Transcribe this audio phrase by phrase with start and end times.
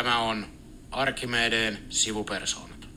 [0.00, 0.46] Tämä on
[0.90, 2.88] Arkimedeen sivupersoonat.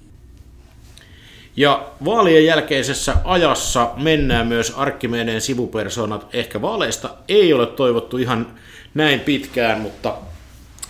[1.56, 6.28] Ja vaalien jälkeisessä ajassa mennään myös Arkkimedeen sivupersoonat.
[6.34, 8.60] Ehkä vaaleista ei ole toivottu ihan
[8.94, 10.18] näin pitkään, mutta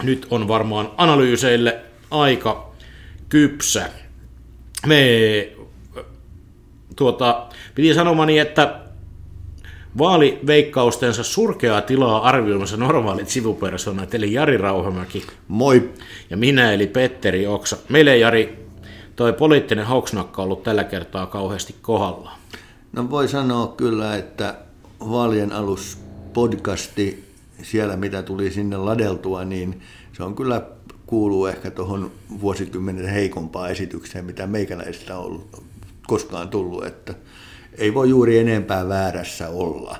[0.03, 1.79] nyt on varmaan analyyseille
[2.11, 2.71] aika
[3.29, 3.89] kypsä.
[4.85, 5.49] Me
[6.95, 8.79] tuota, piti sanomani, että
[9.97, 15.25] vaaliveikkaustensa surkeaa tilaa arvioimassa normaalit sivupersonat, eli Jari Rauhamäki.
[15.47, 15.89] Moi.
[16.29, 17.77] Ja minä, eli Petteri Oksa.
[17.89, 18.67] Meille, Jari,
[19.15, 22.39] toi poliittinen hauksnakka on ollut tällä kertaa kauheasti kohdallaan.
[22.93, 24.55] No voi sanoa kyllä, että
[24.99, 25.97] vaalien alus
[26.33, 27.23] podcasti,
[27.61, 29.81] siellä mitä tuli sinne ladeltua, niin
[30.13, 30.61] se on kyllä
[31.05, 35.63] kuuluu ehkä tuohon vuosikymmenen heikompaan esitykseen, mitä meikäläistä on ollut,
[36.07, 37.13] koskaan tullut, että
[37.77, 39.97] ei voi juuri enempää väärässä olla.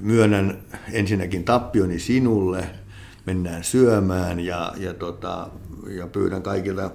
[0.00, 0.58] Myönnän
[0.92, 2.64] ensinnäkin tappioni sinulle,
[3.26, 5.48] mennään syömään ja, ja, tota,
[5.88, 6.90] ja pyydän kaikilta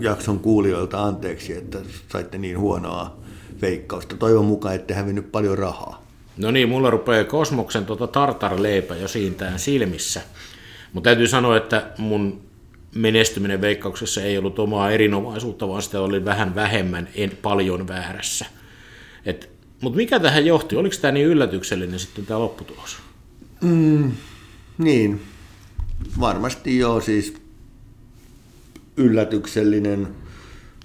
[0.00, 1.78] jakson kuulijoilta anteeksi, että
[2.12, 3.16] saitte niin huonoa
[3.62, 4.16] veikkausta.
[4.16, 6.02] Toivon mukaan, ette hävinnyt paljon rahaa.
[6.36, 10.20] No niin, mulla rupeaa kosmoksen tota tartarleipä jo siintään silmissä.
[10.92, 12.40] Mutta täytyy sanoa, että mun
[12.94, 18.46] menestyminen veikkauksessa ei ollut omaa erinomaisuutta, vaan sitä oli vähän vähemmän, en paljon väärässä.
[19.80, 20.76] Mutta mikä tähän johti?
[20.76, 22.96] Oliko tämä niin yllätyksellinen sitten tämä lopputulos?
[23.60, 24.12] Mm,
[24.78, 25.20] niin,
[26.20, 27.34] varmasti joo, siis
[28.96, 30.08] yllätyksellinen.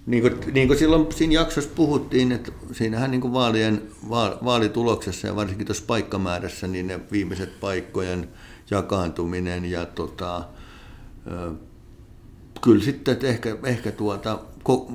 [0.06, 3.82] Niin kuin, niin kuin silloin siinä jaksossa puhuttiin, että siinähän niin kuin vaalien,
[4.44, 8.30] vaalituloksessa ja varsinkin tuossa paikkamäärässä, niin ne viimeiset paikkojen
[8.72, 10.44] jakaantuminen ja tota,
[12.62, 14.40] kyllä sitten, ehkä, ehkä tuota,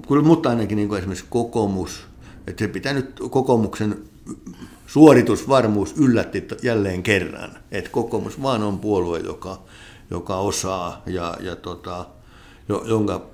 [0.08, 2.09] kyllä mutta ainakin niin kuin esimerkiksi kokoomus,
[2.50, 4.04] että se pitää nyt kokoomuksen
[4.86, 9.62] suoritusvarmuus yllätti jälleen kerran, että kokoomus vaan on puolue, joka,
[10.10, 12.06] joka osaa ja, ja tota,
[12.68, 13.26] jonka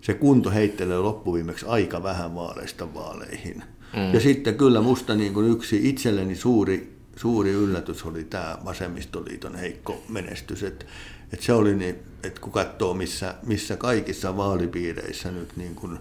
[0.00, 3.62] se kunto heittelee loppuviimeksi aika vähän vaaleista vaaleihin.
[3.96, 4.14] Mm.
[4.14, 10.02] Ja sitten kyllä musta niin kuin yksi itselleni suuri, suuri yllätys oli tämä vasemmistoliiton heikko
[10.08, 10.62] menestys.
[10.62, 10.84] Että
[11.32, 15.98] et se oli niin, että kun katsoo missä, missä kaikissa vaalipiireissä nyt niin kuin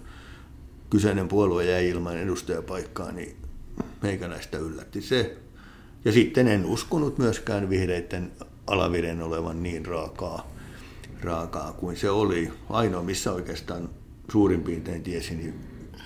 [0.93, 3.35] kyseinen puolue jäi ilman edustajapaikkaa, niin
[4.01, 5.37] meikäläistä yllätti se.
[6.05, 8.31] Ja sitten en uskonut myöskään vihreiden
[8.67, 10.51] alaviren olevan niin raakaa,
[11.21, 12.51] raakaa kuin se oli.
[12.69, 13.89] Ainoa, missä oikeastaan
[14.31, 15.53] suurin piirtein tiesin, niin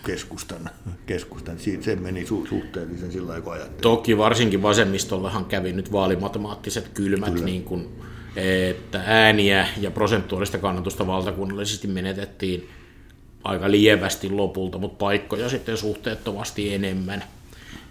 [0.05, 0.69] keskustan,
[1.05, 1.59] keskustan.
[1.59, 3.81] Siitä se meni su- suhteellisen sillä lailla, kun ajattelin.
[3.81, 7.45] Toki varsinkin vasemmistollahan kävi nyt vaalimatemaattiset kylmät, Kyllä.
[7.45, 7.87] niin kuin,
[8.35, 12.69] että ääniä ja prosentuaalista kannatusta valtakunnallisesti menetettiin
[13.43, 17.23] aika lievästi lopulta, mutta paikkoja sitten suhteettomasti enemmän.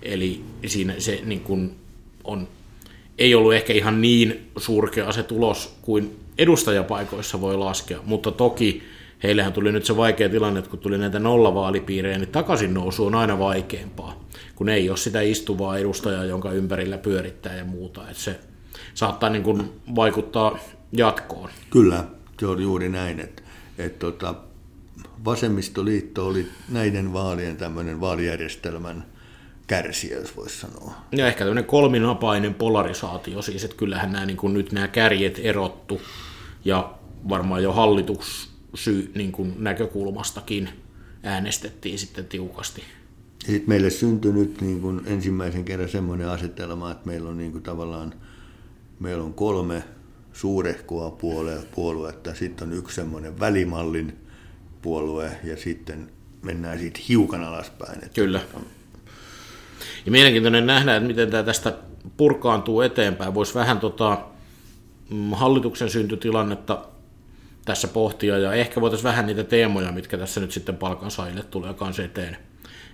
[0.03, 1.77] Eli siinä se niin kuin
[2.25, 2.49] on,
[3.19, 8.83] ei ollut ehkä ihan niin surkea se tulos kuin edustajapaikoissa voi laskea, mutta toki
[9.23, 13.15] heillähän tuli nyt se vaikea tilanne, että kun tuli näitä nollavaalipiirejä, niin takaisin nousu on
[13.15, 14.25] aina vaikeampaa,
[14.55, 18.11] kun ei ole sitä istuvaa edustajaa, jonka ympärillä pyörittää ja muuta.
[18.11, 18.41] Että se
[18.95, 20.59] saattaa niin kuin vaikuttaa
[20.93, 21.51] jatkoon.
[21.71, 22.05] Kyllä,
[22.41, 23.43] se on juuri näin, että,
[23.79, 24.35] että tota,
[25.25, 29.05] vasemmistoliitto oli näiden vaalien tämmöinen vaalijärjestelmän
[29.67, 30.95] kärsiä, jos voisi sanoa.
[31.13, 36.01] Ja ehkä tämmöinen kolminapainen polarisaatio, siis että kyllähän nämä, niin kuin nyt nämä kärjet erottu
[36.65, 36.95] ja
[37.29, 40.69] varmaan jo hallitus syy, niin kuin näkökulmastakin
[41.23, 42.83] äänestettiin sitten tiukasti.
[43.47, 47.63] Sitten meille syntyi nyt niin kuin ensimmäisen kerran semmoinen asetelma, että meillä on niin kuin
[47.63, 48.15] tavallaan
[49.01, 49.83] meillä on kolme
[50.33, 54.26] suurehkoa puolue, puoluetta, sitten on yksi semmoinen välimallin
[54.83, 56.11] puolue ja sitten
[56.43, 57.99] mennään siitä hiukan alaspäin.
[57.99, 58.41] Että Kyllä.
[60.07, 61.75] Ja mielenkiintoinen nähdä, että miten tämä tästä
[62.17, 63.35] purkaantuu eteenpäin.
[63.35, 64.19] Voisi vähän tota,
[65.11, 66.85] mm, hallituksen syntytilannetta
[67.65, 72.03] tässä pohtia ja ehkä voitaisiin vähän niitä teemoja, mitkä tässä nyt sitten palkansaajille tulee kanssa
[72.03, 72.37] eteen,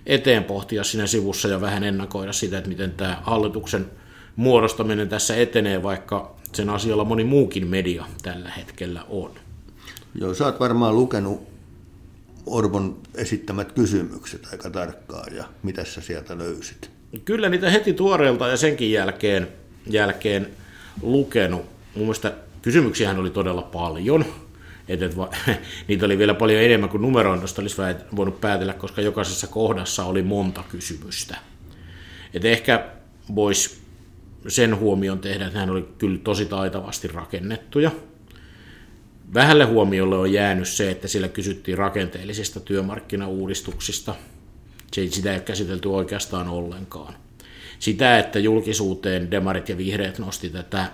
[0.05, 3.85] eteen pohtia siinä sivussa ja vähän ennakoida sitä, että miten tämä hallituksen
[4.35, 9.31] muodostaminen tässä etenee, vaikka sen asialla moni muukin media tällä hetkellä on.
[10.15, 11.52] Joo, sä oot varmaan lukenut
[12.45, 16.89] Orpon esittämät kysymykset aika tarkkaan ja mitä sä sieltä löysit?
[17.25, 19.47] Kyllä niitä heti tuoreelta ja senkin jälkeen,
[19.89, 20.47] jälkeen
[21.01, 21.61] lukenut.
[21.95, 24.25] Mun mielestä kysymyksiähän oli todella paljon.
[24.87, 25.29] Et, et va,
[25.87, 27.77] niitä oli vielä paljon enemmän kuin numeroinnosta olisi
[28.15, 31.37] voinut päätellä, koska jokaisessa kohdassa oli monta kysymystä.
[32.33, 32.85] Et ehkä
[33.35, 33.77] voisi
[34.47, 37.91] sen huomion tehdä, että hän oli kyllä tosi taitavasti rakennettuja.
[39.33, 44.15] Vähälle huomiolle on jäänyt se, että sillä kysyttiin rakenteellisista työmarkkinauudistuksista.
[44.91, 47.13] Sitä ei ole käsitelty oikeastaan ollenkaan.
[47.79, 50.85] Sitä, että julkisuuteen demarit ja vihreät nosti tätä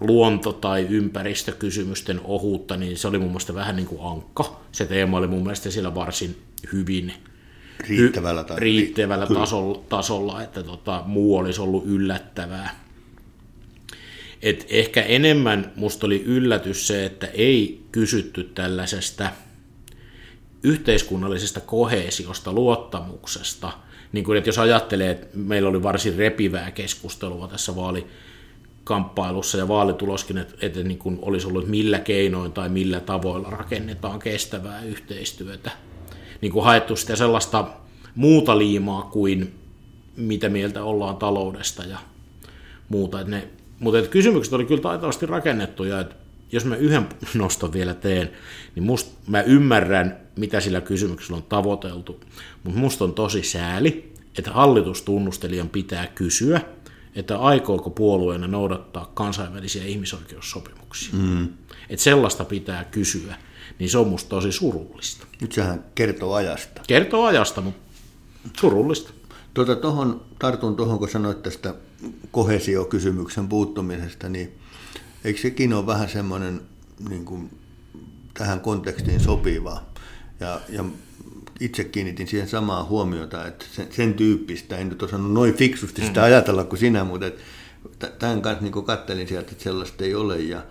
[0.00, 4.60] luonto- tai ympäristökysymysten ohuutta, niin se oli mun mielestä vähän niin kuin ankka.
[4.72, 6.36] Se teema oli mun mielestä siellä varsin
[6.72, 7.12] hyvin
[7.88, 12.89] riittävällä, tai, riittävällä tasolla, tasolla, että tota, muu olisi ollut yllättävää.
[14.42, 19.30] Et ehkä enemmän musta oli yllätys se, että ei kysytty tällaisesta
[20.62, 23.72] yhteiskunnallisesta kohesiosta, luottamuksesta.
[24.12, 30.38] Niin kuin, että jos ajattelee, että meillä oli varsin repivää keskustelua tässä vaalikamppailussa ja vaalituloskin,
[30.38, 35.70] että, että niin kuin olisi ollut millä keinoin tai millä tavoilla rakennetaan kestävää yhteistyötä.
[36.40, 37.68] Niin kuin haettu sitä sellaista
[38.14, 39.54] muuta liimaa kuin
[40.16, 41.98] mitä mieltä ollaan taloudesta ja
[42.88, 43.20] muuta.
[43.20, 43.48] Että ne
[43.80, 46.14] mutta kysymykset oli kyllä taitavasti rakennettuja, että
[46.52, 48.30] jos mä yhden noston vielä teen,
[48.74, 52.20] niin must, mä ymmärrän, mitä sillä kysymyksellä on tavoiteltu,
[52.64, 56.60] mutta musta on tosi sääli, että hallitustunnustelijan pitää kysyä,
[57.14, 61.10] että aikooko puolueena noudattaa kansainvälisiä ihmisoikeussopimuksia.
[61.12, 61.48] Mm.
[61.88, 63.34] Että sellaista pitää kysyä,
[63.78, 65.26] niin se on musta tosi surullista.
[65.40, 66.80] Nyt sehän kertoo ajasta.
[66.86, 67.80] Kertoo ajasta, mutta
[68.60, 69.12] surullista.
[69.54, 71.74] Tuota, tohon, tartun tuohon, kun sanoit tästä
[72.30, 74.58] kohesiokysymyksen puuttumisesta, niin
[75.24, 76.60] eikö sekin ole vähän semmoinen
[77.08, 77.50] niin kuin,
[78.34, 79.82] tähän kontekstiin sopiva?
[80.40, 80.84] Ja, ja
[81.60, 86.20] itse kiinnitin siihen samaa huomiota, että sen, sen tyyppistä, en nyt osannut noin fiksusti sitä
[86.20, 86.24] mm.
[86.24, 87.40] ajatella kuin sinä, mutta että
[88.18, 90.38] tämän kanssa niin kattelin sieltä, että sellaista ei ole.
[90.38, 90.62] Ja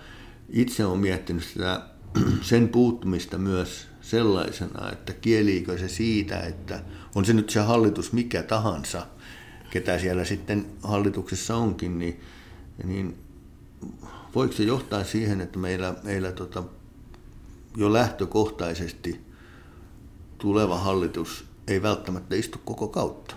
[0.50, 1.82] itse olen miettinyt sitä,
[2.42, 6.84] sen puuttumista myös sellaisena, että kieliikö se siitä, että
[7.16, 9.08] on se nyt se hallitus mikä tahansa,
[9.70, 12.20] ketä siellä sitten hallituksessa onkin, niin,
[12.84, 13.18] niin
[14.36, 16.64] voiko se johtaa siihen, että meillä, meillä tota,
[17.78, 19.22] jo lähtökohtaisesti
[20.38, 23.36] tuleva hallitus ei välttämättä istu koko kautta,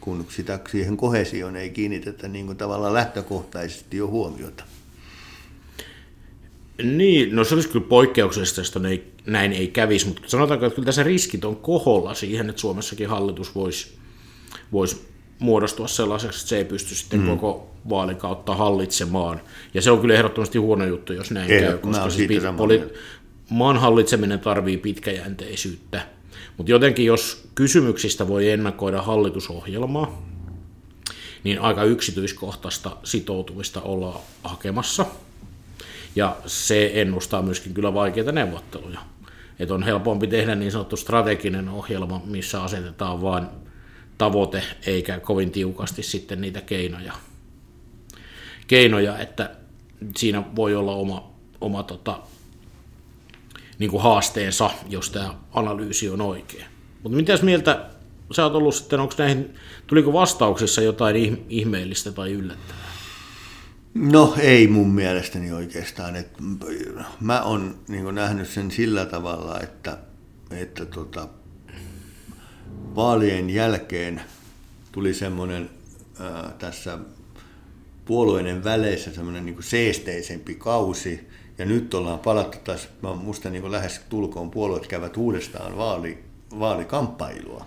[0.00, 4.64] kun sitä, siihen kohesioon ei kiinnitetä niin kuin tavallaan lähtökohtaisesti jo huomiota.
[6.82, 8.80] Niin, no se olisi kyllä poikkeuksellista, että
[9.26, 13.54] näin ei kävisi, mutta sanotaanko, että kyllä tässä riskit on koholla siihen, että Suomessakin hallitus
[13.54, 13.94] voisi,
[14.72, 15.06] voisi
[15.38, 17.26] muodostua sellaiseksi, että se ei pysty sitten mm.
[17.26, 19.40] koko vaalikautta hallitsemaan.
[19.74, 22.94] Ja se on kyllä ehdottomasti huono juttu, jos näin ei, käy, koska siis poli-
[23.50, 26.06] maan hallitseminen tarvii pitkäjänteisyyttä.
[26.56, 30.22] Mutta jotenkin, jos kysymyksistä voi ennakoida hallitusohjelmaa,
[31.44, 35.06] niin aika yksityiskohtaista sitoutumista ollaan hakemassa–
[36.16, 39.00] ja se ennustaa myöskin kyllä vaikeita neuvotteluja.
[39.58, 43.46] Että on helpompi tehdä niin sanottu strateginen ohjelma, missä asetetaan vain
[44.18, 47.12] tavoite, eikä kovin tiukasti sitten niitä keinoja.
[48.66, 49.50] Keinoja, että
[50.16, 51.30] siinä voi olla oma,
[51.60, 52.18] oma tota,
[53.78, 56.64] niin kuin haasteensa, jos tämä analyysi on oikein.
[57.02, 57.86] Mutta mitäs mieltä
[58.32, 59.54] sä oot ollut sitten, onko näihin,
[59.86, 62.89] tuliko vastauksissa jotain ihmeellistä tai yllättävää?
[63.94, 66.16] No ei mun mielestäni oikeastaan.
[66.16, 66.28] Et
[67.20, 69.98] mä oon niin nähnyt sen sillä tavalla, että,
[70.50, 71.28] että tota,
[72.94, 74.20] vaalien jälkeen
[74.92, 75.70] tuli semmoinen
[76.58, 76.98] tässä
[78.04, 81.28] puolueiden väleissä semmoinen niin seesteisempi kausi,
[81.58, 82.88] ja nyt ollaan palattu taas,
[83.22, 86.24] musta niin lähes tulkoon puolueet käyvät uudestaan vaali,
[86.58, 87.66] vaalikamppailua.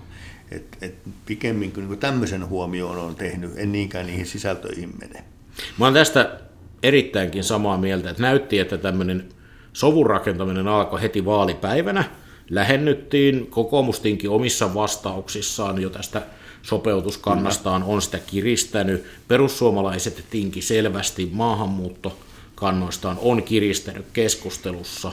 [0.52, 5.33] Et, et pikemminkin niin tämmöisen huomioon on tehnyt, en niinkään niihin sisältöihin mene.
[5.80, 6.40] Mä oon tästä
[6.84, 9.30] erittäinkin samaa mieltä, että näytti, että tämmöinen
[9.74, 12.04] sovun rakentaminen alkoi heti vaalipäivänä.
[12.50, 16.22] Lähennyttiin, kokoomustinkin omissa vastauksissaan jo tästä
[16.62, 19.06] sopeutuskannastaan on sitä kiristänyt.
[19.28, 25.12] Perussuomalaiset tinki selvästi maahanmuuttokannoistaan on kiristänyt keskustelussa.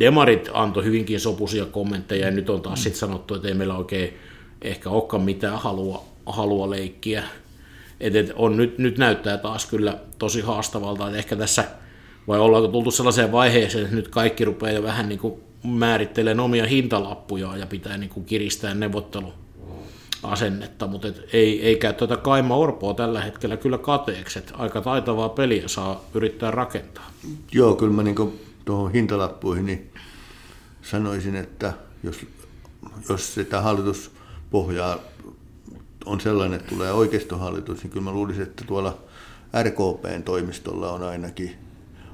[0.00, 4.18] Demarit antoi hyvinkin sopuisia kommentteja ja nyt on taas sitten sanottu, että ei meillä oikein
[4.62, 7.24] ehkä olekaan mitään halua, halua leikkiä
[8.00, 11.64] et, et on, nyt, nyt näyttää taas kyllä tosi haastavalta, että ehkä tässä
[12.28, 15.20] vai ollaanko tultu sellaiseen vaiheeseen, että nyt kaikki rupeaa jo vähän niin
[15.64, 22.16] määrittelemään omia hintalappuja ja pitää niin kuin kiristää neuvotteluasennetta, mutta et ei, ei käy tuota
[22.16, 27.10] Kaima Orpoa tällä hetkellä kyllä kateeksi, että aika taitavaa peliä saa yrittää rakentaa.
[27.52, 29.92] Joo, kyllä mä niin tuohon hintalappuihin niin
[30.82, 31.72] sanoisin, että
[32.02, 32.26] jos,
[33.08, 34.98] jos sitä hallituspohjaa
[36.06, 38.98] on sellainen, että tulee oikeistohallitus, niin kyllä mä luulisin, että tuolla
[39.62, 41.54] RKPn toimistolla on ainakin,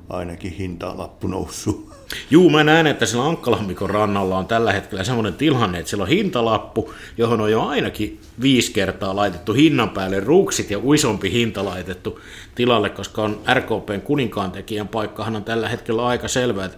[0.08, 1.90] ainakin hintalappu noussut.
[2.30, 6.08] Juu, mä näen, että sillä Ankkalammikon rannalla on tällä hetkellä semmoinen tilanne, että siellä on
[6.08, 12.20] hintalappu, johon on jo ainakin viisi kertaa laitettu hinnan päälle ruksit ja isompi hinta laitettu
[12.54, 16.70] tilalle, koska on RKPn kuninkaan tekijän paikkahan on tällä hetkellä aika selvä,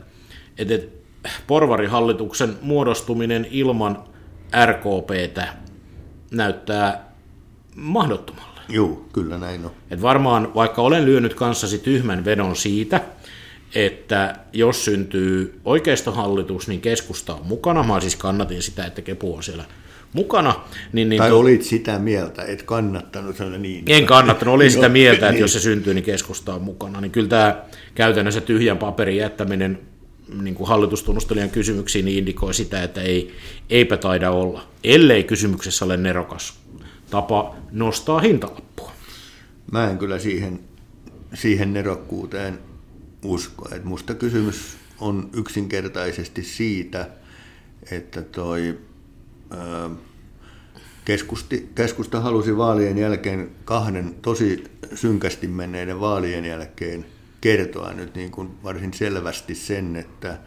[0.58, 0.78] että
[1.46, 4.04] porvarihallituksen muodostuminen ilman
[4.66, 5.62] RKPtä
[6.32, 7.12] näyttää
[7.76, 8.60] mahdottomalle.
[8.68, 9.70] Joo, kyllä näin on.
[9.90, 13.00] Et varmaan, vaikka olen lyönyt kanssasi tyhmän vedon siitä,
[13.74, 17.82] että jos syntyy oikeistohallitus, niin keskusta on mukana.
[17.82, 19.64] Mä siis kannatin sitä, että Kepu on siellä
[20.12, 20.54] mukana.
[20.92, 21.38] Niin, niin tai to...
[21.38, 23.84] olit sitä mieltä, et kannattanut sanoa niin.
[23.86, 27.00] En kannattanut, olin sitä mieltä, että jos se syntyy, niin keskusta on mukana.
[27.00, 27.62] Niin kyllä tämä
[27.94, 29.78] käytännössä tyhjän paperin jättäminen
[30.40, 33.34] niin kuin hallitustunnustelijan kysymyksiin niin indikoi sitä, että ei,
[33.70, 36.58] eipä taida olla, ellei kysymyksessä ole nerokas
[37.10, 38.92] tapa nostaa hintalappua.
[39.72, 40.60] Mä en kyllä siihen,
[41.34, 42.58] siihen nerokkuuteen
[43.24, 43.68] usko.
[43.74, 47.08] Et musta kysymys on yksinkertaisesti siitä,
[47.90, 48.78] että toi,
[51.04, 57.06] keskusti, keskusta halusi vaalien jälkeen kahden tosi synkästi menneiden vaalien jälkeen
[57.42, 60.38] kertoa nyt niin kuin varsin selvästi sen, että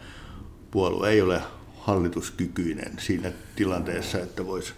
[0.70, 1.42] puolue ei ole
[1.78, 4.72] hallituskykyinen siinä tilanteessa, että voisi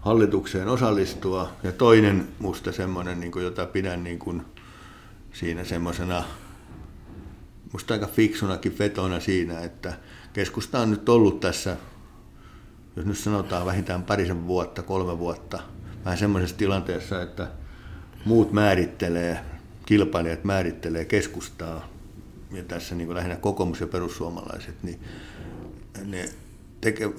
[0.00, 1.52] hallitukseen osallistua.
[1.62, 4.42] Ja toinen musta semmoinen, niin kuin, jota pidän niin kuin
[5.32, 6.24] siinä semmoisena,
[7.72, 9.92] musta aika fiksunakin vetona siinä, että
[10.32, 11.76] keskusta on nyt ollut tässä,
[12.96, 15.58] jos nyt sanotaan vähintään parisen vuotta, kolme vuotta,
[16.04, 17.48] vähän semmoisessa tilanteessa, että
[18.24, 19.40] muut määrittelee,
[19.86, 21.88] kilpailijat määrittelee keskustaa,
[22.52, 25.00] ja tässä niin lähinnä kokoomus ja perussuomalaiset, niin
[26.04, 26.28] ne
[26.80, 27.10] teke,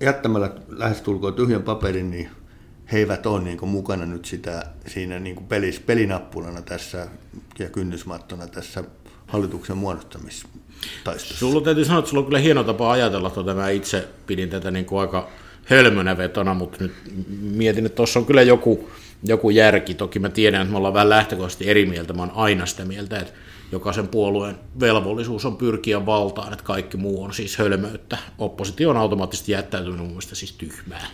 [0.00, 2.30] jättämällä lähestulkoon tyhjän paperin, niin
[2.92, 7.08] he eivät ole niin mukana nyt sitä, siinä niin pelis, pelinappulana tässä
[7.58, 8.84] ja kynnysmattona tässä
[9.26, 11.38] hallituksen muodostamistaistossa.
[11.38, 14.70] Sulla täytyy sanoa, että sulla on kyllä hieno tapa ajatella, että mä itse pidin tätä
[14.70, 15.28] niin kuin aika
[15.64, 16.92] hölmönä vetona, mutta nyt
[17.40, 18.90] mietin, että tuossa on kyllä joku,
[19.22, 19.94] joku järki.
[19.94, 23.18] Toki mä tiedän, että me ollaan vähän lähtökohtaisesti eri mieltä, mä oon aina sitä mieltä,
[23.18, 23.32] että
[23.72, 28.18] jokaisen puolueen velvollisuus on pyrkiä valtaan, että kaikki muu on siis hölmöyttä.
[28.38, 31.06] Oppositio on automaattisesti jättäytynyt mun mielestä siis tyhmää.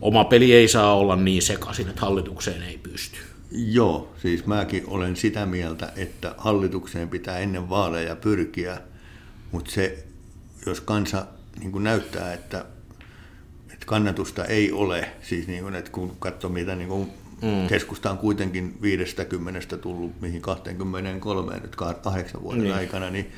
[0.00, 3.18] Oma peli ei saa olla niin sekaisin, että hallitukseen ei pysty.
[3.52, 8.80] Joo, siis mäkin olen sitä mieltä, että hallitukseen pitää ennen vaaleja pyrkiä,
[9.52, 10.04] mutta se,
[10.66, 11.26] jos kansa
[11.60, 12.64] niin näyttää, että,
[13.72, 17.10] että kannatusta ei ole, siis niin kuin, että kun katsoo mitä niin kuin
[17.42, 17.68] Mm.
[17.68, 22.74] Keskusta on kuitenkin 50 tullut mihin 23 nyt kahdeksan vuoden niin.
[22.74, 23.32] aikana, niin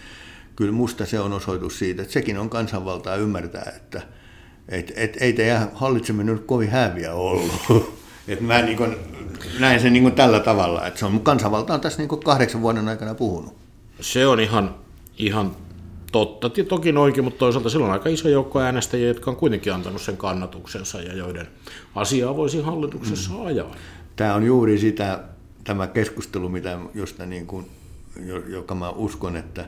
[0.56, 4.02] kyllä musta se on osoitus siitä, että sekin on kansanvaltaa ymmärtää, että
[4.68, 7.52] et, et, ei teidän hallitseminen nyt kovin häviä ollut.
[8.28, 8.96] Et mä niin kun,
[9.58, 13.14] näen sen niin tällä tavalla, että se on, kansanvalta on tässä niin kahdeksan vuoden aikana
[13.14, 13.56] puhunut.
[14.00, 14.74] Se on ihan,
[15.18, 15.56] ihan
[16.12, 20.02] totta, toki oikein, mutta toisaalta silloin on aika iso joukko äänestäjiä, jotka on kuitenkin antanut
[20.02, 21.48] sen kannatuksensa ja joiden
[21.94, 23.46] asiaa voisi hallituksessa mm.
[23.46, 23.74] ajaa.
[24.16, 25.20] Tämä on juuri sitä,
[25.64, 27.66] tämä keskustelu, mitä josta niin kuin,
[28.48, 29.64] joka mä uskon, että,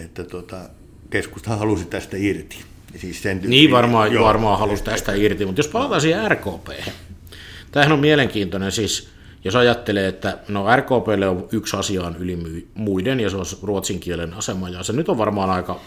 [0.00, 0.56] että tota,
[1.10, 2.56] keskusta halusi tästä irti.
[2.96, 6.68] Siis sen niin varmaan, joo, varmaan halusi tästä irti, mutta jos palataan siihen RKP,
[7.72, 9.13] tämähän on mielenkiintoinen siis,
[9.44, 14.00] jos ajattelee, että no RKPlle on yksi asia on yli muiden ja se on ruotsin
[14.00, 15.80] kielen asema ja se nyt on varmaan aika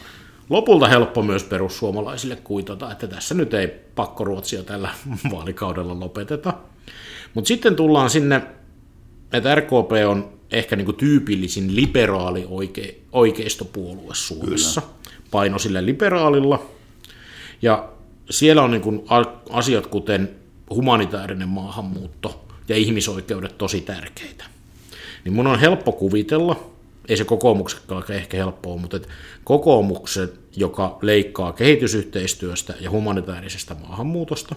[0.49, 4.89] lopulta helppo myös perussuomalaisille kuitata, että tässä nyt ei pakkoruotsia tällä
[5.31, 6.53] vaalikaudella lopeteta.
[7.33, 8.41] Mutta sitten tullaan sinne,
[9.33, 14.81] että RKP on ehkä niinku tyypillisin liberaali oike, oikeistopuolue Suomessa.
[14.81, 14.93] Kyllä.
[15.31, 16.65] Paino sille liberaalilla.
[17.61, 17.89] Ja
[18.29, 19.05] siellä on niinku
[19.49, 20.29] asiat kuten
[20.69, 24.45] humanitaarinen maahanmuutto ja ihmisoikeudet tosi tärkeitä.
[25.23, 26.69] Niin mun on helppo kuvitella,
[27.07, 28.99] ei se kokoomuksekaan ehkä helppoa, mutta
[29.43, 34.55] kokoomuksen, joka leikkaa kehitysyhteistyöstä ja humanitaarisesta maahanmuutosta,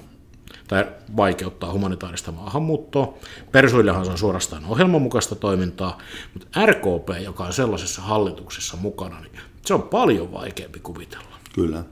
[0.68, 0.86] tai
[1.16, 3.14] vaikeuttaa humanitaarista maahanmuuttoa.
[3.52, 5.98] Persuillehan se on suorastaan ohjelman mukaista toimintaa,
[6.34, 9.32] mutta RKP, joka on sellaisessa hallituksessa mukana, niin
[9.66, 11.38] se on paljon vaikeampi kuvitella.
[11.54, 11.84] Kyllä,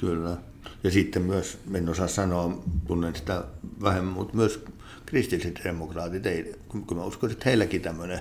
[0.00, 0.36] kyllä.
[0.84, 3.44] Ja sitten myös, en osaa sanoa, tunnen sitä
[3.82, 4.64] vähemmän, mutta myös
[5.06, 8.20] kristilliset demokraatit, ei, kun mä uskon, että heilläkin tämmöinen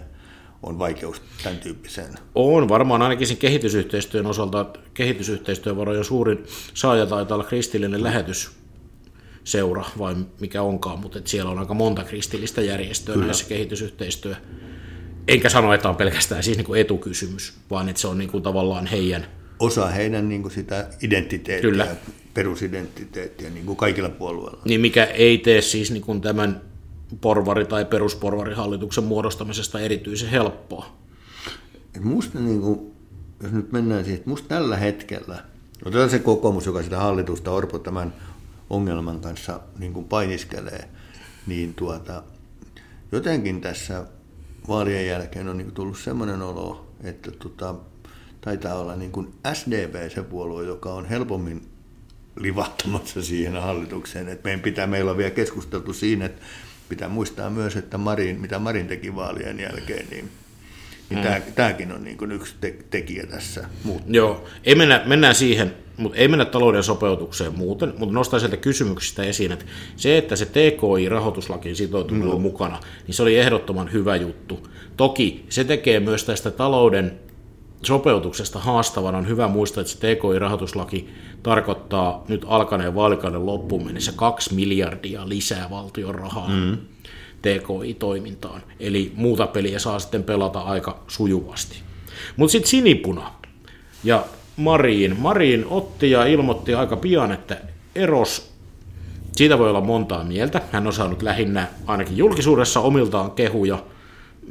[0.64, 2.16] on vaikeus tämän tyyppiseen?
[2.36, 6.44] On, varmaan ainakin sen kehitysyhteistyön osalta kehitysyhteistyövarojen suurin
[6.74, 8.52] saaja taitaa olla kristillinen lähetys
[9.44, 13.26] seura vai mikä onkaan, mutta että siellä on aika monta kristillistä järjestöä Kyllä.
[13.26, 14.36] näissä kehitysyhteistyö.
[15.28, 18.44] Enkä sano, että on pelkästään siis niin kuin etukysymys, vaan että se on niin kuin
[18.44, 19.28] tavallaan heidän...
[19.60, 21.88] Osa heidän niin kuin sitä identiteettiä, Kyllä.
[22.34, 24.62] perusidentiteettiä niin kuin kaikilla puolueilla.
[24.66, 26.62] Niin mikä ei tee siis niin kuin tämän
[27.22, 30.98] porvari- tai perusporvarihallituksen muodostamisesta erityisen helppoa.
[32.00, 32.92] Musta, niin kuin,
[33.44, 35.44] jos nyt mennään siihen, että musta tällä hetkellä,
[35.86, 38.14] otetaan se kokoomus, joka sitä hallitusta Orpo tämän
[38.70, 40.88] ongelman kanssa niin kuin painiskelee,
[41.48, 42.24] niin tuota,
[43.12, 44.06] jotenkin tässä
[44.68, 47.76] vaalien jälkeen on niin tullut sellainen olo, että tota,
[48.48, 51.62] taitaa olla niin kuin SDP se puolue, joka on helpommin
[52.40, 54.30] livahtamassa siihen hallitukseen.
[54.30, 56.42] että meidän pitää, meillä on vielä keskusteltu siinä, että
[56.90, 60.30] pitää muistaa myös, että Marin, mitä Marin teki vaalien jälkeen, niin
[61.10, 61.54] niin mm.
[61.56, 63.66] tämäkin on niin yksi te- tekijä tässä.
[63.84, 64.02] Muut.
[64.08, 69.24] Joo, ei mennä, mennään siihen, mutta ei mennä talouden sopeutukseen muuten, mutta nostaa sieltä kysymyksistä
[69.24, 72.36] esiin, että se, että se TKI-rahoituslakin sitoutuminen no.
[72.36, 74.68] on mukana, niin se oli ehdottoman hyvä juttu.
[74.98, 77.27] Toki se tekee myös tästä talouden
[77.84, 79.16] sopeutuksesta haastavan.
[79.16, 81.10] On hyvä muistaa, että se TKI-rahoituslaki
[81.44, 86.50] tarkoittaa nyt alkaneen vaalikauden loppuun mennessä kaksi miljardia lisää valtion rahaa.
[86.50, 86.78] Mm
[87.42, 88.62] TKI-toimintaan.
[88.80, 91.78] Eli muuta peliä saa sitten pelata aika sujuvasti.
[92.38, 93.32] Mutta sitten Sinipuna
[94.04, 94.24] ja
[94.58, 95.20] Mariin.
[95.20, 97.58] Mariin otti ja ilmoitti aika pian, että
[97.96, 98.54] eros,
[99.36, 100.62] siitä voi olla montaa mieltä.
[100.72, 103.84] Hän on saanut lähinnä ainakin julkisuudessa omiltaan kehuja.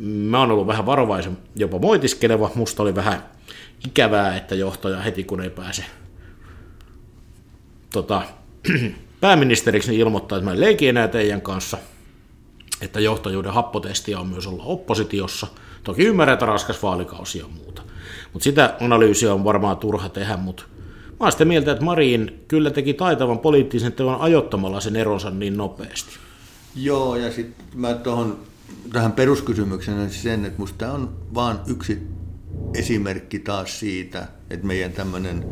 [0.00, 2.50] Mä oon ollut vähän varovaisen, jopa moitiskeleva.
[2.54, 3.22] Musta oli vähän
[3.86, 5.84] ikävää, että johtaja heti kun ei pääse
[7.92, 8.22] tota,
[9.20, 11.78] pääministeriksi, niin ilmoittaa, että mä en leiki enää teidän kanssa–
[12.80, 15.46] että johtajuuden happotestiä on myös olla oppositiossa.
[15.84, 17.82] Toki ymmärrän, että raskas vaalikausi ja muuta.
[18.32, 20.62] Mutta sitä analyysiä on varmaan turha tehdä, mutta
[21.10, 25.56] mä oon sitä mieltä, että Marin kyllä teki taitavan poliittisen teon ajottamalla sen eronsa niin
[25.56, 26.10] nopeasti.
[26.74, 28.38] Joo, ja sitten mä tuohon
[28.92, 32.06] tähän peruskysymykseen sen, että musta tämä on vaan yksi
[32.74, 35.44] esimerkki taas siitä, että meidän tämmöinen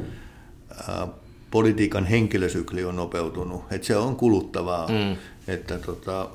[1.50, 5.16] politiikan henkilösykli on nopeutunut, että se on kuluttavaa, mm.
[5.48, 6.28] että tota,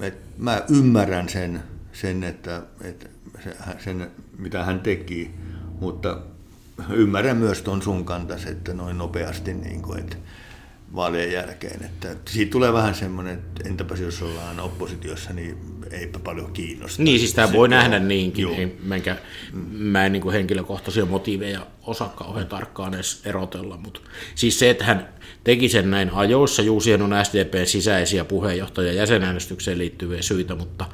[0.00, 3.06] et mä ymmärrän sen, sen että, että
[3.78, 5.30] sen, mitä hän teki,
[5.80, 6.18] mutta
[6.90, 10.16] ymmärrän myös ton sun kantas, että noin nopeasti, niin kuin, että
[10.94, 11.84] vaalien jälkeen.
[11.84, 15.58] Että siitä tulee vähän semmoinen, että entäpä jos ollaan oppositiossa, niin
[15.90, 17.02] eipä paljon kiinnosta.
[17.02, 18.48] Niin, siis tämä voi nähdä niinkin.
[18.48, 19.16] Ei, menkä,
[19.72, 24.00] mä en niin kuin henkilökohtaisia motiiveja osaa kauhean tarkkaan edes erotella, mutta
[24.34, 25.08] siis se, että hän
[25.44, 30.84] teki sen näin ajoissa, juu, siihen on SDPn sisäisiä puheenjohtaja jäsenäänestykseen liittyviä syitä, mutta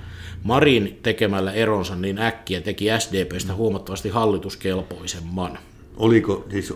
[0.42, 5.58] Marin tekemällä eronsa niin äkkiä teki SDPstä huomattavasti hallituskelpoisemman.
[5.96, 6.74] Oliko, siis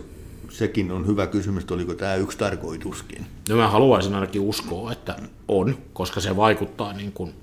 [0.49, 3.25] sekin on hyvä kysymys, että oliko tämä yksi tarkoituskin?
[3.49, 5.15] No mä haluaisin ainakin uskoa, että
[5.47, 7.33] on, koska se vaikuttaa niin kuin,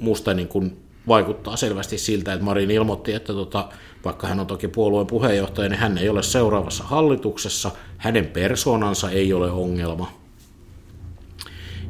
[0.00, 0.76] musta niin kuin
[1.08, 3.68] vaikuttaa selvästi siltä, että Marin ilmoitti, että tota,
[4.04, 9.32] vaikka hän on toki puolueen puheenjohtaja, niin hän ei ole seuraavassa hallituksessa, hänen persoonansa ei
[9.32, 10.12] ole ongelma.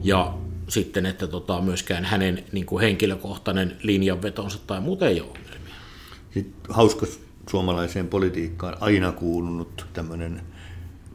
[0.02, 0.34] Ja
[0.68, 5.74] sitten, että tota, myöskään hänen niin kuin henkilökohtainen linjanvetonsa tai muuten ei ole ongelmia.
[6.34, 7.06] Sitten hauska
[7.50, 10.42] suomalaiseen politiikkaan aina kuulunut tämmöinen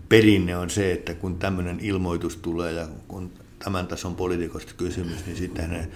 [0.09, 5.37] perinne on se, että kun tämmöinen ilmoitus tulee ja kun tämän tason poliitikosta kysymys, niin
[5.37, 5.89] sitten ne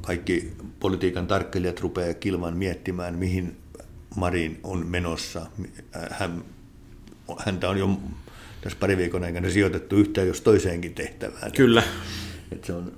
[0.00, 3.56] kaikki politiikan tarkkailijat rupeaa kilvan miettimään, mihin
[4.16, 5.46] Marin on menossa.
[6.10, 6.44] Hän,
[7.38, 8.00] häntä on jo
[8.60, 11.52] tässä pari viikon aikana sijoitettu yhtään jos toiseenkin tehtävään.
[11.52, 11.82] Kyllä.
[12.52, 12.92] Et se, on,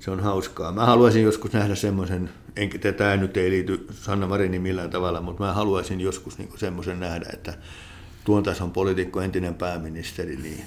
[0.00, 0.72] se on hauskaa.
[0.72, 5.44] Mä haluaisin joskus nähdä semmoisen, enkä tämä nyt ei liity Sanna Marinin millään tavalla, mutta
[5.44, 7.54] mä haluaisin joskus niin semmoisen nähdä, että
[8.24, 10.64] tuon tason poliitikko, entinen pääministeri, niin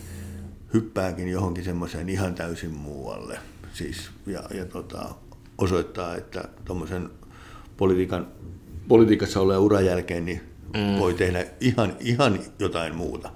[0.73, 3.39] hyppääkin johonkin semmoiseen ihan täysin muualle.
[3.73, 5.15] Siis, ja, ja tota,
[5.57, 7.09] osoittaa, että tuommoisen
[7.77, 8.27] politiikan,
[8.87, 10.41] politiikassa olleen uran jälkeen niin
[10.73, 10.99] mm.
[10.99, 13.31] voi tehdä ihan, ihan jotain muuta.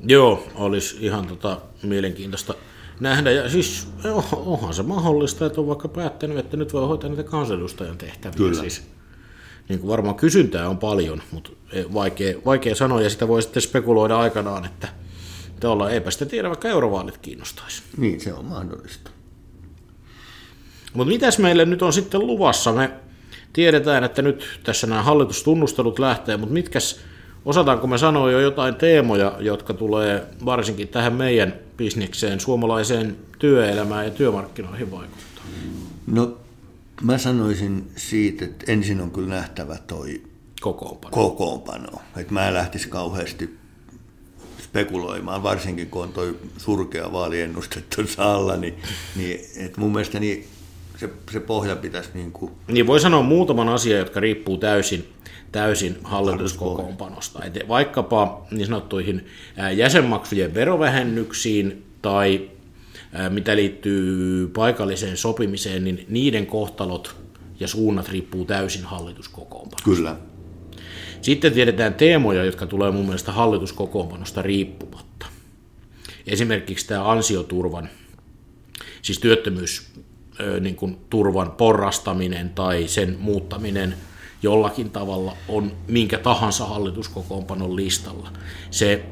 [0.00, 2.54] Joo, olisi ihan tota, mielenkiintoista
[3.00, 3.30] nähdä.
[3.30, 3.88] Ja siis
[4.32, 8.36] onhan se mahdollista, että on vaikka päättänyt, että nyt voi hoitaa niitä kansanedustajan tehtäviä.
[8.36, 8.60] Kyllä.
[8.60, 8.82] Siis,
[9.68, 11.50] niin kuin varmaan kysyntää on paljon, mutta
[11.94, 14.88] vaikea, vaikea sanoa, ja sitä voi sitten spekuloida aikanaan, että–
[15.64, 17.82] olla, eipä sitä tiedä, vaikka eurovaalit kiinnostaisi.
[17.96, 19.10] Niin, se on mahdollista.
[20.92, 22.72] Mutta mitäs meille nyt on sitten luvassa?
[22.72, 22.90] Me
[23.52, 27.00] tiedetään, että nyt tässä nämä hallitustunnustelut lähtee, mutta mitkäs,
[27.44, 34.10] osataanko me sanoa jo jotain teemoja, jotka tulee varsinkin tähän meidän bisnekseen, suomalaiseen työelämään ja
[34.10, 35.44] työmarkkinoihin vaikuttaa?
[36.06, 36.38] No
[37.02, 40.22] mä sanoisin siitä, että ensin on kyllä nähtävä toi
[40.60, 41.10] kokoonpano.
[41.10, 41.98] kokoonpano.
[42.16, 43.58] Että mä en lähtisi kauheasti
[44.62, 46.24] spekuloimaan, varsinkin kun on tuo
[46.56, 48.74] surkea vaaliennuste tuossa alla, niin,
[49.16, 50.48] niin et mun mielestä niin
[50.96, 52.10] se, se pohja pitäisi...
[52.14, 52.52] Niin, kuin...
[52.68, 55.08] niin voi sanoa muutaman asian, jotka riippuu täysin,
[55.52, 57.44] täysin hallituskokoonpanosta.
[57.44, 59.26] Et vaikkapa niin sanottuihin
[59.76, 62.50] jäsenmaksujen verovähennyksiin tai
[63.30, 67.16] mitä liittyy paikalliseen sopimiseen, niin niiden kohtalot
[67.60, 69.84] ja suunnat riippuu täysin hallituskokoonpanosta.
[69.84, 70.16] Kyllä.
[71.22, 75.26] Sitten tiedetään teemoja, jotka tulee mun mielestä hallituskokoonpanosta riippumatta.
[76.26, 77.88] Esimerkiksi tämä ansioturvan,
[79.02, 79.86] siis työttömyys
[80.60, 83.94] niin kuin turvan porrastaminen tai sen muuttaminen
[84.42, 88.32] jollakin tavalla on minkä tahansa hallituskokoonpanon listalla.
[88.70, 89.04] Se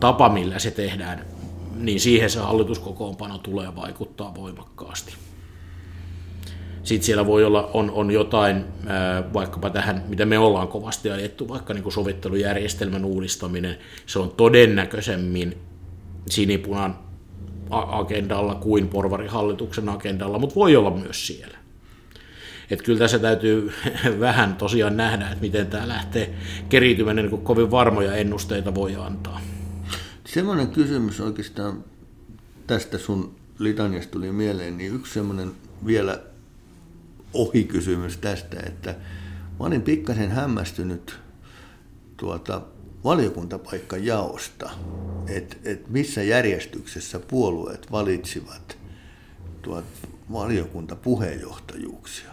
[0.00, 1.26] tapa, millä se tehdään,
[1.74, 5.14] niin siihen se hallituskokoonpano tulee vaikuttaa voimakkaasti.
[6.82, 8.64] Sitten siellä voi olla, on, on jotain,
[9.32, 15.58] vaikkapa tähän, mitä me ollaan kovasti ajettu, vaikka niin kuin sovittelujärjestelmän uudistaminen, se on todennäköisemmin
[16.30, 16.98] sinipunan
[17.70, 21.58] agendalla kuin porvarihallituksen agendalla, mutta voi olla myös siellä.
[22.70, 23.72] Että kyllä tässä täytyy
[24.20, 26.34] vähän tosiaan nähdä, että miten tämä lähtee
[26.68, 29.40] keriytymään, niin kuin kovin varmoja ennusteita voi antaa.
[30.24, 31.84] Semmoinen kysymys oikeastaan
[32.66, 35.50] tästä sun litaniasta tuli mieleen, niin yksi semmoinen
[35.86, 36.20] vielä
[37.32, 38.90] ohikysymys tästä, että
[39.60, 41.18] mä olin pikkasen hämmästynyt
[42.16, 42.62] tuota
[43.04, 44.70] valiokuntapaikkajaosta,
[45.28, 48.78] että et missä järjestyksessä puolueet valitsivat
[49.62, 49.84] tuot
[50.32, 52.30] valiokuntapuheenjohtajuuksia.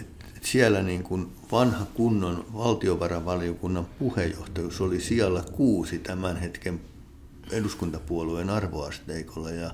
[0.00, 6.80] Et, et siellä niin kuin vanha kunnon valtiovarainvaliokunnan puheenjohtajuus oli siellä kuusi tämän hetken
[7.50, 9.70] eduskuntapuolueen arvoasteikolla ja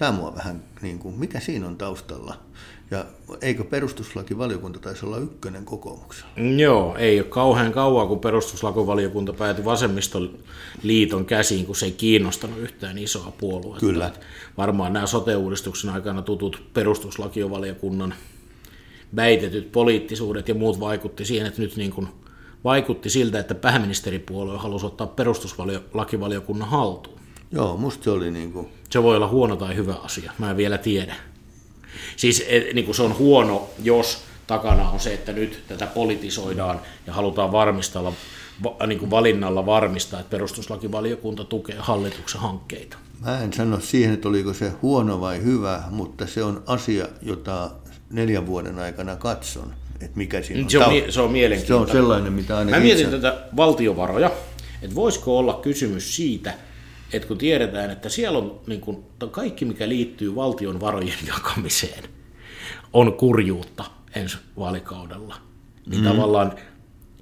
[0.00, 2.34] tämä mua vähän, niin kuin, mikä siinä on taustalla?
[2.90, 3.04] Ja
[3.40, 6.30] eikö perustuslakivaliokunta taisi olla ykkönen kokoomuksella?
[6.56, 12.98] Joo, ei ole kauhean kauan, kun perustuslakivaliokunta päätyi vasemmistoliiton käsiin, kun se ei kiinnostanut yhtään
[12.98, 13.80] isoa puoluetta.
[13.80, 14.06] Kyllä.
[14.06, 14.20] Että
[14.56, 18.14] varmaan nämä sote-uudistuksen aikana tutut perustuslakivaliokunnan
[19.16, 22.08] väitetyt poliittisuudet ja muut vaikutti siihen, että nyt niin kuin
[22.64, 27.19] vaikutti siltä, että pääministeripuolue halusi ottaa perustuslakivaliokunnan haltuun.
[27.52, 28.68] Joo, musta se oli niin kuin...
[28.90, 31.14] Se voi olla huono tai hyvä asia, mä en vielä tiedä.
[32.16, 37.12] Siis niin kuin se on huono, jos takana on se, että nyt tätä politisoidaan ja
[37.12, 38.12] halutaan varmistella,
[38.86, 42.96] niin kuin valinnalla varmistaa, että perustuslakivaliokunta tukee hallituksen hankkeita.
[43.20, 47.70] Mä en sano siihen, että oliko se huono vai hyvä, mutta se on asia, jota
[48.10, 50.70] neljän vuoden aikana katson, että mikä siinä on.
[50.70, 51.86] Se on, se on mielenkiintoinen.
[51.88, 53.18] Se on sellainen, mitä aina Mä mietin itse...
[53.18, 54.30] tätä valtiovaroja,
[54.82, 56.54] että voisiko olla kysymys siitä,
[57.12, 62.04] että kun tiedetään, että siellä on niin kuin, kaikki, mikä liittyy valtion varojen jakamiseen,
[62.92, 65.36] on kurjuutta ensi vaalikaudella,
[65.86, 66.08] niin mm.
[66.08, 66.52] tavallaan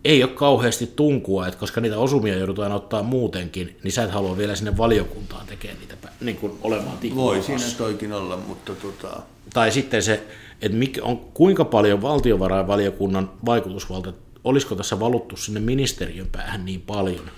[0.04, 4.36] ei ole kauheasti tunkua, että koska niitä osumia joudutaan ottaa muutenkin, niin sä et halua
[4.36, 9.22] vielä sinne valiokuntaan tekemään niitä niin kuin olemaan Voi siinä toikin olla, mutta tota...
[9.54, 10.22] Tai sitten se,
[10.62, 14.12] että mikä on, kuinka paljon valtiovarainvaliokunnan vaikutusvalta,
[14.44, 17.30] olisiko tässä valuttu sinne ministeriön päähän niin paljon,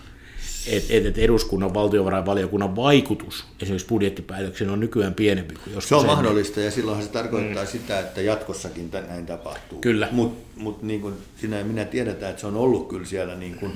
[0.67, 6.01] että et, et eduskunnan valtiovarainvaliokunnan vaikutus esimerkiksi budjettipäätöksiin on nykyään pienempi kuin joskus Se on
[6.01, 6.17] ennen.
[6.17, 7.69] mahdollista ja silloinhan se tarkoittaa mm.
[7.71, 9.79] sitä, että jatkossakin näin tapahtuu.
[9.79, 10.09] Kyllä.
[10.13, 13.55] Mutta mut niin kuin sinä ja minä tiedetään, että se on ollut kyllä siellä niin
[13.55, 13.73] kuin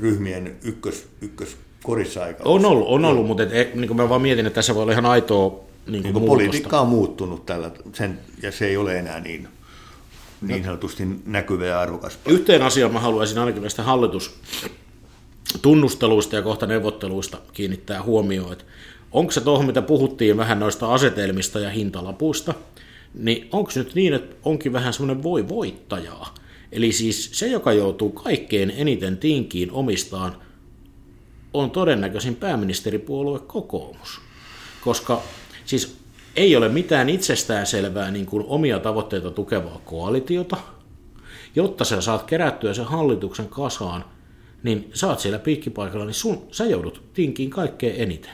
[0.00, 2.44] ryhmien ykkös, ykkös korissa aika.
[2.44, 4.82] On ollut, on ollut mutta et, e, niin kuin mä vaan mietin, että tässä voi
[4.82, 8.98] olla ihan aitoa niin kuin niin politiikka on muuttunut tällä, sen, ja se ei ole
[8.98, 9.48] enää niin,
[10.40, 12.18] niin sanotusti näkyvä ja arvokas.
[12.28, 14.34] Yhteen asiaan mä haluaisin ainakin näistä hallitus
[15.62, 18.64] tunnusteluista ja kohta neuvotteluista kiinnittää huomioon, että
[19.12, 22.54] onko se tuohon, mitä puhuttiin vähän noista asetelmista ja hintalapuista,
[23.14, 26.34] niin onko nyt niin, että onkin vähän semmoinen voi voittajaa?
[26.72, 30.36] Eli siis se, joka joutuu kaikkein eniten tinkiin omistaan,
[31.54, 34.20] on todennäköisin pääministeripuolue kokoomus.
[34.80, 35.22] Koska
[35.64, 35.96] siis
[36.36, 40.56] ei ole mitään itsestäänselvää niin kuin omia tavoitteita tukevaa koalitiota,
[41.54, 44.04] jotta sä saat kerättyä sen hallituksen kasaan–
[44.66, 48.30] niin sä oot siellä piikkipaikalla, niin sun, sä joudut tinkiin kaikkein eniten.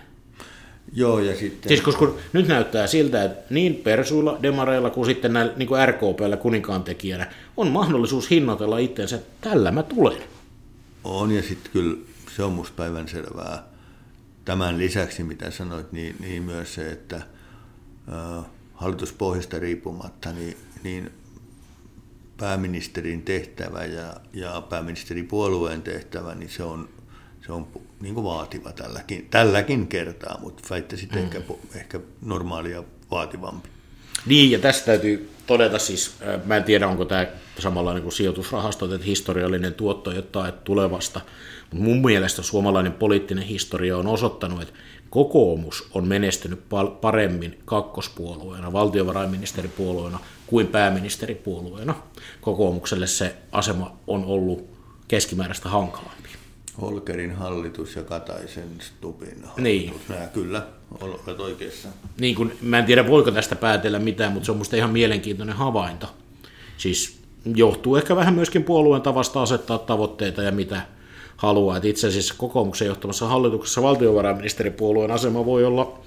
[0.92, 1.68] Joo, ja sitten...
[1.68, 6.36] Siis koska nyt näyttää siltä, että niin persuilla, demareilla kuin sitten näillä niin kuin RKPllä
[6.36, 10.22] kuninkaan tekijänä on mahdollisuus hinnoitella itsensä, että tällä mä tulen.
[11.04, 11.96] On, ja sitten kyllä
[12.36, 13.64] se on musta päivän selvää.
[14.44, 21.10] Tämän lisäksi, mitä sanoit, niin, niin myös se, että äh, hallituspohjasta riippumatta, niin, niin
[22.36, 26.88] pääministerin tehtävä ja, ja pääministeripuolueen tehtävä, niin se on,
[27.46, 27.66] se on
[28.00, 31.18] niin kuin vaativa tälläkin, tälläkin kertaa, mutta väittäisin mm.
[31.18, 31.40] ehkä,
[31.74, 33.68] ehkä normaalia vaativampi.
[34.26, 36.14] Niin, ja tästä täytyy todeta siis,
[36.44, 37.26] mä en tiedä onko tämä
[37.58, 41.20] samanlainen kuin sijoitusrahasto, että historiallinen tuotto jotain tulevasta,
[41.70, 44.74] mutta mun mielestä suomalainen poliittinen historia on osoittanut, että
[45.10, 46.60] kokoomus on menestynyt
[47.00, 50.20] paremmin kakkospuolueena, valtiovarainministeripuolueena
[50.52, 51.94] kuin pääministeripuolueena.
[52.40, 54.66] Kokoomukselle se asema on ollut
[55.08, 56.28] keskimääräistä hankalampi.
[56.80, 59.56] Holkerin hallitus ja Kataisen Stupin hallitus.
[59.56, 59.94] Niin.
[60.08, 60.66] Nämä kyllä,
[61.00, 61.88] olet oikeassa.
[62.20, 65.56] Niin kun, mä en tiedä voiko tästä päätellä mitään, mutta se on musta ihan mielenkiintoinen
[65.56, 66.06] havainto.
[66.76, 67.20] Siis
[67.54, 70.82] johtuu ehkä vähän myöskin puolueen tavasta asettaa tavoitteita ja mitä
[71.36, 71.76] haluaa.
[71.76, 75.98] Et itse asiassa kokoomuksen johtamassa hallituksessa valtiovarainministeripuolueen asema voi olla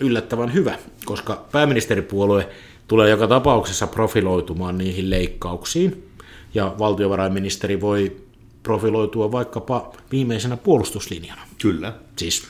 [0.00, 2.48] yllättävän hyvä, koska pääministeripuolue
[2.88, 6.08] tulee joka tapauksessa profiloitumaan niihin leikkauksiin,
[6.54, 8.16] ja valtiovarainministeri voi
[8.62, 11.42] profiloitua vaikkapa viimeisenä puolustuslinjana.
[11.62, 11.92] Kyllä.
[12.16, 12.46] Siis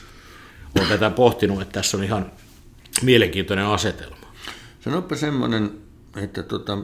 [0.77, 2.31] olen tätä pohtinut, että tässä on ihan
[3.01, 4.15] mielenkiintoinen asetelma.
[4.79, 5.71] Sanoppa semmoinen,
[6.15, 6.77] että tota,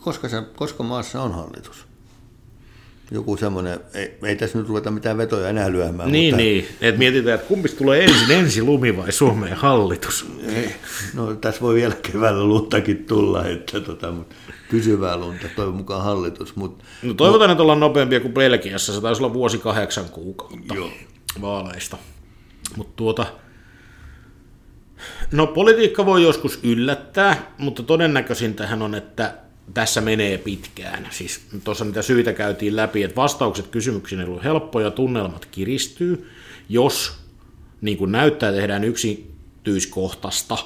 [0.00, 1.86] koska, se, koska maassa on hallitus?
[3.10, 6.12] Joku semmoinen, ei, ei tässä nyt ruveta mitään vetoja enää lyömään.
[6.12, 6.68] Niin, mutta, niin.
[6.80, 10.26] että mietitään, että kumpista tulee ensin, ensi lumi vai Suomeen hallitus.
[10.48, 10.74] Ei,
[11.14, 14.34] no tässä voi vielä keväällä luntakin tulla, että tota, mutta
[14.70, 16.56] pysyvää lunta, toivon mukaan hallitus.
[16.56, 20.90] Mutta, No toivotaan, että ollaan nopeampia kuin Belgiassa, se taisi olla vuosi kahdeksan kuukautta Joo.
[21.40, 21.98] vaaleista.
[22.76, 23.26] Mutta tuota,
[25.32, 29.34] no politiikka voi joskus yllättää, mutta todennäköisintähän on, että
[29.74, 31.08] tässä menee pitkään.
[31.10, 36.30] Siis tuossa niitä syitä käytiin läpi, että vastaukset kysymyksiin ei ollut helppoja, tunnelmat kiristyy,
[36.68, 37.12] jos
[37.80, 40.58] niin kuin näyttää tehdään yksityiskohtaista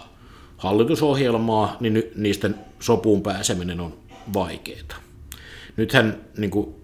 [0.57, 3.95] hallitusohjelmaa, niin niistä sopuun pääseminen on
[4.33, 4.97] vaikeaa.
[5.77, 6.75] Nythän niin kuin,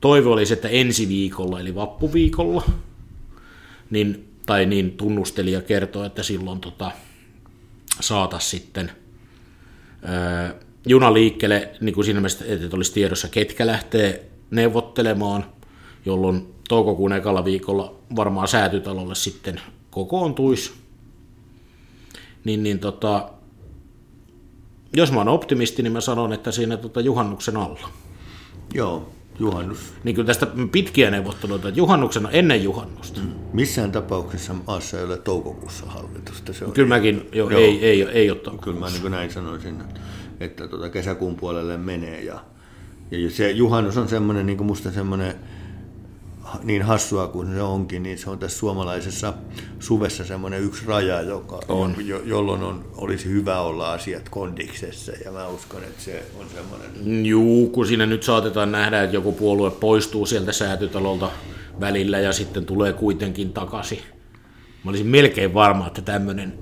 [0.00, 2.64] toive olisi, että ensi viikolla, eli vappuviikolla,
[3.90, 6.90] niin, tai niin tunnustelija kertoo, että silloin tota,
[8.00, 8.92] saatas sitten
[10.02, 10.54] ää,
[10.88, 15.44] juna liikkeelle niin kuin siinä mielessä, että olisi tiedossa, ketkä lähtee neuvottelemaan,
[16.06, 20.72] jolloin toukokuun ekalla viikolla varmaan säätytalolle sitten kokoontuisi.
[22.44, 23.30] Niin, niin tota,
[24.96, 27.88] jos mä oon optimisti, niin mä sanon, että siinä tota juhannuksen alla.
[28.74, 29.78] joo, juhannus.
[30.04, 33.20] Niin kyllä tästä pitkiä neuvotteluita, että juhannuksena ennen juhannusta.
[33.20, 33.32] Mm.
[33.52, 36.52] Missään tapauksessa maassa ei ole toukokuussa hallitusta.
[36.52, 37.60] Se on Kyllä mäkin, jo, Joo.
[37.60, 38.64] ei, ei, ei ole toukokuussa.
[38.64, 40.00] Kyllä mä niin kuin näin sanoisin, että,
[40.40, 42.22] että tuota kesäkuun puolelle menee.
[42.22, 42.38] Ja,
[43.10, 45.34] ja se juhannus on semmoinen, niin kuin musta semmoinen,
[46.62, 49.34] niin hassua kuin se onkin, niin se on tässä suomalaisessa
[49.78, 51.94] suvessa semmoinen yksi raja, joka, On.
[52.06, 55.12] Jo, jolloin on, olisi hyvä olla asiat kondiksessa.
[55.24, 57.26] Ja mä uskon, että se on semmoinen...
[57.26, 61.30] Juu, kun siinä nyt saatetaan nähdä, että joku puolue poistuu sieltä säätytalolta
[61.80, 63.98] välillä ja sitten tulee kuitenkin takaisin.
[64.84, 66.58] Mä olisin melkein varma, että tämmöinen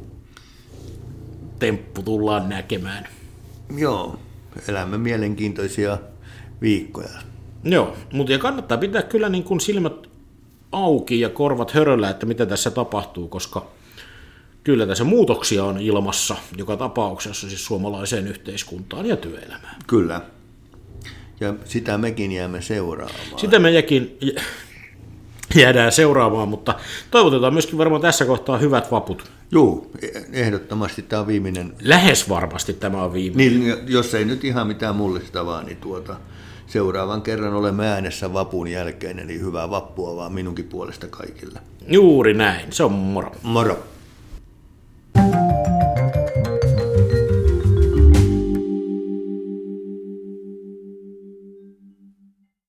[1.58, 3.08] temppu tullaan näkemään.
[3.76, 4.18] Joo,
[4.68, 5.98] elämme mielenkiintoisia
[6.60, 7.08] viikkoja.
[7.64, 10.06] Joo, mutta ja kannattaa pitää kyllä niin kuin silmät
[10.72, 13.66] auki ja korvat höröllä, että mitä tässä tapahtuu, koska
[14.64, 19.76] kyllä tässä muutoksia on ilmassa joka tapauksessa siis suomalaiseen yhteiskuntaan ja työelämään.
[19.86, 20.20] Kyllä.
[21.40, 23.38] Ja sitä mekin jäämme seuraamaan.
[23.38, 24.42] Sitä jä-
[25.54, 26.74] jäädään seuraamaan, mutta
[27.10, 29.30] toivotetaan myöskin varmaan tässä kohtaa hyvät vaput.
[29.50, 29.86] Joo,
[30.32, 31.72] ehdottomasti tämä on viimeinen.
[31.82, 33.60] Lähes varmasti tämä on viimeinen.
[33.60, 36.16] Niin, jos ei nyt ihan mitään mullistavaa, niin tuota,
[36.66, 41.60] seuraavan kerran olemme äänessä vapun jälkeen, eli hyvää vappua vaan minunkin puolesta kaikille.
[41.88, 43.32] Juuri näin, se on moro.
[43.42, 43.78] Moro.
[45.16, 45.75] thank you